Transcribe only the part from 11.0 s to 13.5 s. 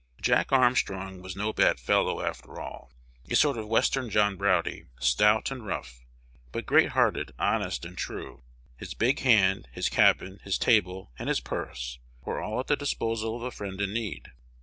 and his purse were all at the disposal of